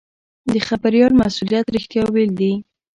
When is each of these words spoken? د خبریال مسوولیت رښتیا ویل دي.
د 0.51 0.53
خبریال 0.67 1.11
مسوولیت 1.21 1.65
رښتیا 1.75 2.03
ویل 2.13 2.31
دي. 2.39 2.53